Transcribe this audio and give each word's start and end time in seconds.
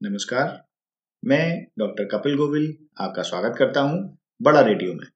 नमस्कार। 0.00 0.48
मैं 1.22 1.66
डॉक्टर 1.78 2.04
कपिल 2.06 2.34
गोविल 2.36 2.64
आपका 3.00 3.22
स्वागत 3.22 3.54
करता 3.58 3.80
हूँ 3.80 4.00
बड़ा 4.40 4.60
रेडियो 4.60 4.92
में। 4.94 5.06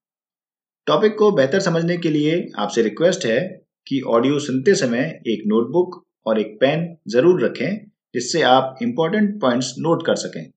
टॉपिक 0.86 1.16
को 1.18 1.30
बेहतर 1.32 1.60
समझने 1.60 1.96
के 1.96 2.10
लिए 2.10 2.32
आपसे 2.58 2.82
रिक्वेस्ट 2.82 3.26
है 3.26 3.40
कि 3.86 4.00
ऑडियो 4.08 4.38
सुनते 4.38 4.74
समय 4.74 5.02
एक 5.26 5.42
नोटबुक 5.46 6.02
और 6.26 6.40
एक 6.40 6.56
पेन 6.60 6.86
ज़रूर 7.08 7.44
रखें, 7.44 7.76
जिससे 8.14 8.42
आप 8.42 8.78
इंपॉर्टेंट 8.82 9.40
पॉइंट्स 9.40 9.74
नोट 9.78 10.06
कर 10.06 10.16
सकें। 10.16 10.50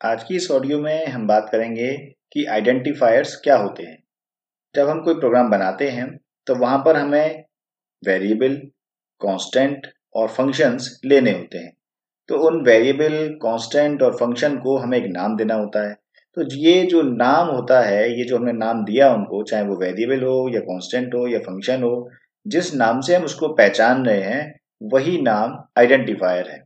आज 0.00 0.22
की 0.24 0.36
इस 0.36 0.50
ऑडियो 0.50 0.78
में 0.78 1.06
हम 1.06 1.26
बात 1.26 1.48
करेंगे 1.52 1.92
कि 2.32 2.44
आइडेंटिफायर्स 2.46 3.34
क्या 3.44 3.56
होते 3.56 3.82
हैं। 3.82 3.98
जब 4.74 4.88
हम 4.88 5.02
कोई 5.04 5.14
प्रोग्राम 5.16 5.50
बनाते 5.50 5.90
हैं 5.90 6.08
तो 6.46 6.54
वहाँ 6.56 6.78
पर 6.78 6.96
हमें 6.96 7.44
वेरिएबल 8.02 8.56
कांस्टेंट 9.20 9.92
और 10.14 10.28
फ़ंक्शंस 10.30 11.00
लेने 11.06 11.32
होते 11.32 11.58
हैं। 11.58 11.76
तो 12.30 12.36
उन 12.36 12.60
वेरिएबल 12.64 13.38
कांस्टेंट 13.42 14.02
और 14.02 14.12
फ़ंक्शन 14.12 14.56
को 14.56 14.76
हमें 14.76 14.98
एक 14.98 15.04
नाम 15.06 15.36
देना 15.36 15.54
होता 15.54 15.88
है। 15.88 15.94
तो 16.36 16.42
ये 16.56 16.82
जो 16.82 17.02
नाम 17.02 17.46
होता 17.46 17.80
है, 17.80 18.18
ये 18.18 18.24
जो 18.24 18.36
हमने 18.36 18.52
नाम 18.52 18.84
दिया 18.84 19.14
उनको, 19.14 19.42
चाहे 19.42 19.64
वो 19.64 19.76
वेरिएबल 19.76 20.22
हो 20.22 20.54
या 20.54 20.60
कांस्टेंट 20.60 21.14
हो 21.14 21.28
या 21.28 21.38
फ़ंक्शन 21.38 21.82
हो, 21.82 22.10
जिस 22.46 22.74
नाम 22.74 23.00
से 23.00 23.16
हम 23.16 23.24
उसको 23.24 23.48
पहचान 23.48 24.06
रहे 24.06 24.20
हैं, 24.20 24.60
वही 24.82 25.22
नाम 25.22 25.64
आइडेंटिफायर 25.78 26.48
है। 26.48 26.64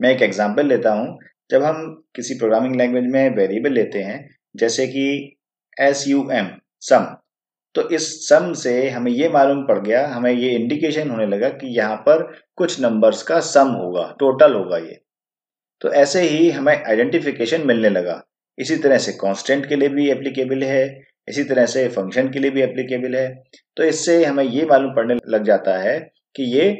मैं 0.00 0.10
एक 0.10 0.22
एग्जांपल 0.22 0.66
लेता 0.66 0.92
हूँ। 0.92 1.18
जब 1.50 1.62
हम 1.62 2.04
किसी 2.16 2.34
प्रोग्रामिंग 2.34 2.76
लैंग्वेज 2.76 3.04
में 3.04 3.36
वेरिएबल 3.36 3.72
लेते 3.72 3.98
हैं, 3.98 4.30
जैसे 4.56 4.86
कि 4.86 5.36
एस 5.80 6.04
यू 6.08 6.30
एम 6.32 6.48
सम 6.80 7.16
तो 7.74 7.88
इस 7.90 8.06
सम 8.28 8.52
से 8.54 8.88
हमें 8.90 9.10
ये 9.12 9.28
मालूम 9.28 9.62
पड़ 9.62 9.78
गया, 9.78 10.06
हमें 10.06 10.32
ये 10.32 10.50
इंडिकेशन 10.50 11.10
होने 11.10 11.26
लगा 11.26 11.48
कि 11.50 11.76
यहाँ 11.78 11.96
पर 12.06 12.22
कुछ 12.56 12.80
नंबर्स 12.80 13.22
का 13.22 13.40
सम 13.40 13.68
होगा 13.72 14.06
टोटल 14.20 14.54
होगा 14.54 14.78
ये। 14.78 14.98
तो 15.82 15.92
ऐसे 15.94 16.20
ही 16.22 16.50
हमें 16.50 16.74
आइडेंटिफिकेशन 16.74 17.66
मिलने 17.66 17.88
लगा। 17.90 18.22
इसी 18.58 18.76
तरह 18.76 18.98
से 18.98 19.12
कांस्टेंट 19.12 19.68
के 19.68 19.76
लिए 19.76 19.88
भी 19.88 20.08
एप्लीकेबल 20.10 20.62
है, 20.62 21.00
इसी 21.28 21.44
तरह 21.44 21.66
से 21.66 21.86
फ़ंक्शन 21.88 22.28
के 22.28 22.38
लिए 22.38 22.50
भी 22.50 22.62
एप्लीकेबल 22.62 23.16
है। 23.16 23.28
तो 23.76 23.84
इससे 23.84 24.24
हमें 24.24 24.44
ये 24.44 24.64
मालूम 24.66 24.94
पड़ने 24.94 25.14
लग 25.28 25.44
जाता 25.44 25.76
है 25.78 25.98
कि 26.36 26.42
ये 26.54 26.70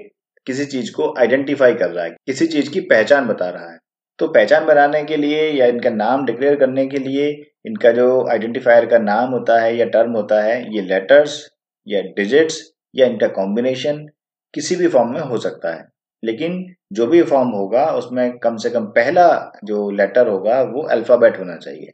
किसी 0.47 0.65
चीज़ 0.67 0.93
को 0.93 1.15
आइडेंटिफाई 1.19 1.75
कर 1.75 1.91
रहा 1.91 2.05
है, 2.05 2.11
किसी 2.27 2.47
चीज़ 2.47 2.71
की 2.71 2.81
पहचान 2.83 3.27
बता 3.27 3.49
रहा 3.51 3.71
है। 3.73 3.79
तो 4.19 4.27
पहचान 4.29 4.65
बनाने 4.67 5.03
के 5.05 5.17
लिए 5.17 5.51
या 5.51 5.67
इनका 5.67 5.91
नाम 5.91 6.25
डिक्लेयर 6.27 6.57
करने 6.57 6.87
के 6.87 6.99
लिए 6.99 7.33
इनका 7.69 7.93
जो 7.93 8.29
आइडेंटिफायर 8.31 8.87
का 8.87 8.99
नाम 8.99 9.31
होता 9.31 9.61
है 9.61 9.77
या 9.77 9.87
टर्म 9.87 10.13
होता 10.13 10.43
है, 10.43 10.75
ये 10.75 10.83
लेटर्स 10.83 11.51
या 11.89 12.01
डिजिट्स 12.01 12.73
या 12.97 13.07
इनका 13.07 13.29
कॉम्बिनेशन 13.29 14.07
किसी 14.55 14.77
भी 14.77 14.89
फॉर्म 14.89 15.13
में 15.13 15.21
हो 15.21 15.39
सकता 15.39 15.75
है। 15.75 15.89
लेकिन 16.25 16.75
जो 16.93 17.07
भी 17.07 17.23
फॉर्म 17.23 17.49
होगा, 17.49 17.87
उसमें 17.87 18.39
कम 18.39 18.57
से 18.57 18.71
कम 18.71 18.85
पहला 18.85 19.53
जो 19.65 19.91
लेटर 19.91 20.29
होगा, 20.29 20.63
वो 20.63 20.83
अल्फ़ाबेट 20.83 21.39
होना 21.39 21.57
चाहिए। 21.57 21.93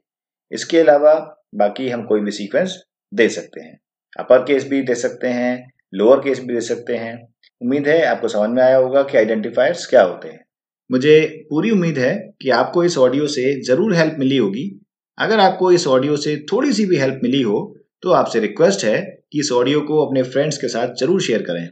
इसके 0.52 0.78
अलावा 0.78 1.42
बाकी 1.54 1.88
हम 1.88 2.04
कोई 2.04 2.20
भी 2.20 2.30
सीक्वेंस 2.30 2.84
दे 3.14 3.28
सकते 3.28 3.60
हैं। 3.60 3.80
अपर 4.18 4.38
केस 4.38 4.68
भी 4.68 4.82
दे 4.82 4.94
सकते 4.94 5.28
हैं 5.28 5.72
लोअर 5.94 6.18
केस 6.18 6.40
भी 6.40 6.54
दे 6.54 6.60
सकते 6.60 6.96
हैं। 6.96 7.28
उम्मीद 7.62 7.88
है 7.88 8.04
आपको 8.04 8.28
समझ 8.28 8.50
में 8.50 8.62
आया 8.62 8.76
होगा 8.76 9.02
कि 9.02 9.18
आइडेंटिफायर्स 9.18 9.86
क्या 9.86 10.02
होते 10.02 10.28
हैं। 10.28 10.44
मुझे 10.92 11.46
पूरी 11.50 11.70
उम्मीद 11.70 11.98
है 11.98 12.32
कि 12.42 12.50
आपको 12.50 12.84
इस 12.84 12.98
ऑडियो 12.98 13.26
से 13.26 13.62
ज़रूर 13.62 13.94
हेल्प 13.94 14.16
मिली 14.18 14.36
होगी। 14.36 14.83
अगर 15.18 15.40
आपको 15.40 15.70
इस 15.72 15.86
ऑडियो 15.86 16.16
से 16.16 16.36
थोड़ी 16.52 16.72
सी 16.72 16.86
भी 16.86 16.96
हेल्प 16.96 17.20
मिली 17.22 17.42
हो 17.42 17.58
तो 18.02 18.10
आपसे 18.12 18.40
रिक्वेस्ट 18.40 18.84
है 18.84 19.00
कि 19.32 19.40
इस 19.40 19.50
ऑडियो 19.52 19.80
को 19.80 20.04
अपने 20.06 20.22
फ्रेंड्स 20.22 20.56
के 20.58 20.68
साथ 20.68 20.94
ज़रूर 20.94 21.20
शेयर 21.22 21.42
करें। 21.42 21.68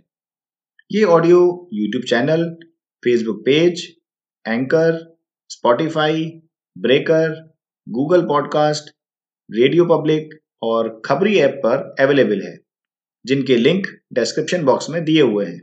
ये 0.91 1.03
audio 1.07 1.41
YouTube 1.75 2.05
channel 2.05 2.45
Facebook 3.03 3.43
page 3.47 3.83
Anchor 4.47 4.99
Spotify 5.51 6.25
Breaker 6.77 7.35
Google 7.87 8.23
Podcast 8.23 8.91
Radio 9.51 9.85
Public 9.87 10.39
और 10.63 11.01
खबरी 11.05 11.37
ऐप 11.39 11.61
पर 11.65 11.95
अवेलेबल 12.01 12.43
है, 12.43 12.57
जिनके 13.25 13.57
लिंक 13.57 13.87
डिस्क्रिप्शन 14.13 14.65
बॉक्स 14.65 14.91
में 14.91 15.03
दिए 15.05 15.23
हुए 15.23 15.47
हैं। 15.47 15.61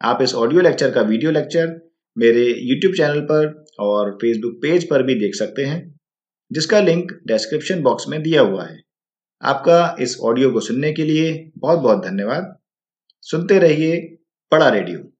आप 0.00 0.22
इस 0.22 0.34
ऑडियो 0.34 0.60
लेक्चर 0.60 0.90
का 0.90 1.02
वीडियो 1.02 1.30
लेक्चर 1.30 1.80
मेरे 2.16 2.44
YouTube 2.64 2.96
चैनल 2.96 3.20
पर 3.22 3.46
और 3.80 4.18
Facebook 4.22 4.60
पेज 4.62 4.88
पर 4.90 5.02
भी 5.02 5.14
देख 5.14 5.34
सकते 5.34 5.64
हैं। 5.64 5.93
जिसका 6.52 6.80
लिंक 6.80 7.12
डिस्क्रिप्शन 7.26 7.82
बॉक्स 7.82 8.08
में 8.08 8.22
दिया 8.22 8.42
हुआ 8.42 8.64
है। 8.64 8.82
आपका 9.42 9.96
इस 10.00 10.18
ऑडियो 10.20 10.52
को 10.52 10.60
सुनने 10.60 10.92
के 10.92 11.04
लिए 11.04 11.52
बहुत 11.58 11.78
बहुत 11.78 12.04
धन्यवाद। 12.04 12.58
सुनते 13.20 13.58
रहिए 13.58 14.18
पड़ा 14.50 14.68
रेडियो। 14.68 15.13